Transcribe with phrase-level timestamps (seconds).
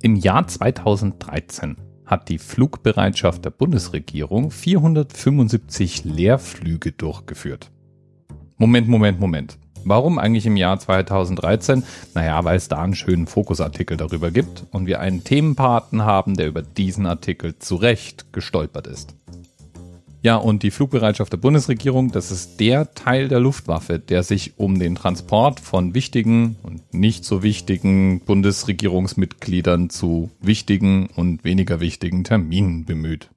[0.00, 7.72] Im Jahr 2013 hat die Flugbereitschaft der Bundesregierung 475 Leerflüge durchgeführt.
[8.58, 9.58] Moment, Moment, Moment.
[9.84, 11.82] Warum eigentlich im Jahr 2013?
[12.14, 16.46] Naja, weil es da einen schönen Fokusartikel darüber gibt und wir einen Themenpaten haben, der
[16.46, 19.16] über diesen Artikel zu Recht gestolpert ist.
[20.28, 24.78] Ja, und die Flugbereitschaft der Bundesregierung, das ist der Teil der Luftwaffe, der sich um
[24.78, 32.84] den Transport von wichtigen und nicht so wichtigen Bundesregierungsmitgliedern zu wichtigen und weniger wichtigen Terminen
[32.84, 33.30] bemüht.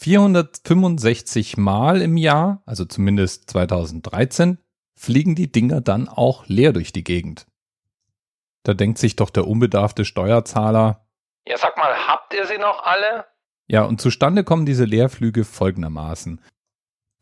[0.00, 4.58] 465 Mal im Jahr, also zumindest 2013,
[4.94, 7.46] fliegen die Dinger dann auch leer durch die Gegend.
[8.64, 11.06] Da denkt sich doch der unbedarfte Steuerzahler,
[11.48, 13.24] ja sag mal, habt ihr sie noch alle?
[13.66, 16.40] Ja, und zustande kommen diese Leerflüge folgendermaßen.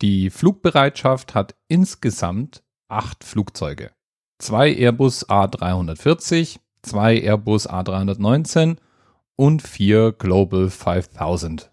[0.01, 3.93] Die Flugbereitschaft hat insgesamt acht Flugzeuge.
[4.39, 8.79] Zwei Airbus A340, zwei Airbus A319
[9.37, 11.71] und vier Global 5000.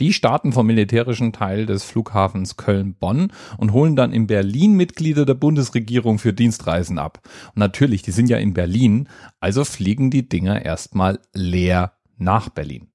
[0.00, 5.34] Die starten vom militärischen Teil des Flughafens Köln-Bonn und holen dann in Berlin Mitglieder der
[5.34, 7.20] Bundesregierung für Dienstreisen ab.
[7.48, 12.88] Und natürlich, die sind ja in Berlin, also fliegen die Dinger erstmal leer nach Berlin.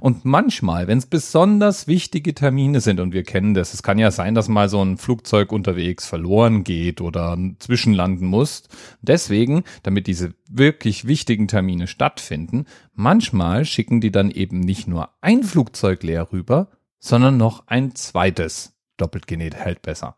[0.00, 4.10] Und manchmal, wenn es besonders wichtige Termine sind, und wir kennen das, es kann ja
[4.10, 8.64] sein, dass mal so ein Flugzeug unterwegs verloren geht oder zwischenlanden muss.
[9.02, 15.42] Deswegen, damit diese wirklich wichtigen Termine stattfinden, manchmal schicken die dann eben nicht nur ein
[15.42, 18.74] Flugzeug leer rüber, sondern noch ein zweites.
[18.96, 20.16] Doppelt genäht hält besser.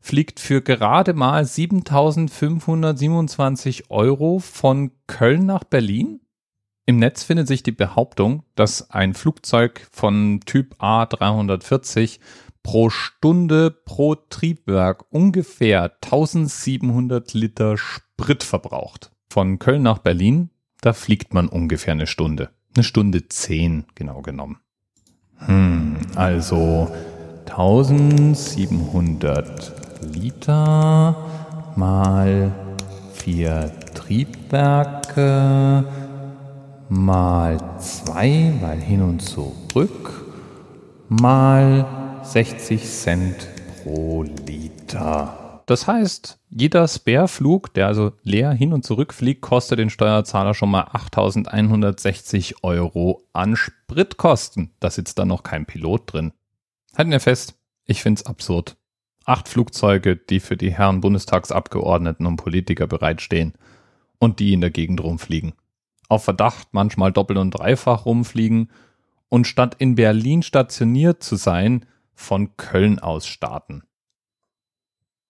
[0.00, 6.20] fliegt für gerade mal 7527 Euro von Köln nach Berlin.
[6.86, 12.18] Im Netz findet sich die Behauptung, dass ein Flugzeug von Typ A340
[12.62, 19.12] pro Stunde pro Triebwerk ungefähr 1700 Liter Sprit verbraucht.
[19.28, 20.50] Von Köln nach Berlin,
[20.80, 22.50] da fliegt man ungefähr eine Stunde.
[22.74, 24.60] Eine Stunde zehn, genau genommen.
[25.36, 26.90] Hm, also
[27.46, 31.16] 1700 Liter
[31.76, 32.52] mal
[33.12, 35.84] vier Triebwerke
[36.90, 40.24] mal zwei, weil hin und zurück,
[41.08, 41.86] mal
[42.24, 43.48] 60 Cent
[43.82, 45.62] pro Liter.
[45.66, 50.70] Das heißt, jeder Spareflug, der also leer hin und zurück fliegt, kostet den Steuerzahler schon
[50.70, 54.72] mal 8160 Euro an Spritkosten.
[54.80, 56.32] Da sitzt dann noch kein Pilot drin.
[56.96, 58.79] Halten wir fest, ich find's absurd
[59.24, 63.54] acht Flugzeuge, die für die Herren Bundestagsabgeordneten und Politiker bereitstehen
[64.18, 65.52] und die in der Gegend rumfliegen.
[66.08, 68.70] Auf Verdacht manchmal doppelt und dreifach rumfliegen
[69.28, 73.82] und statt in Berlin stationiert zu sein, von Köln aus starten.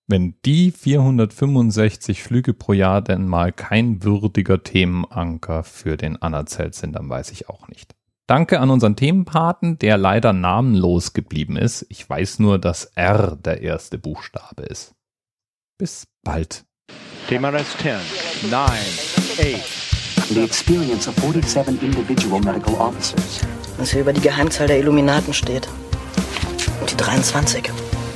[0.08, 6.94] Wenn die 465 Flüge pro Jahr denn mal kein würdiger Themenanker für den Anerzelt sind,
[6.94, 7.94] dann weiß ich auch nicht.
[8.31, 11.85] Danke an unseren Themenpaten, der leider namenlos geblieben ist.
[11.88, 14.94] Ich weiß nur, dass R der erste Buchstabe ist.
[15.79, 16.65] Bis bald.
[17.29, 17.97] Thema Rest 10,
[18.49, 20.29] 9, 8.
[20.29, 23.41] The experience of 47 individual medical officers.
[23.79, 25.69] Was hier über die Geheimzahl der Illuminaten steht.
[26.81, 27.69] Und die 23.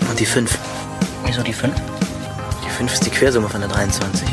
[0.09, 0.57] Und die 5.
[1.25, 1.75] Wieso die 5?
[2.65, 4.29] Die 5 ist die Quersumme von der 23.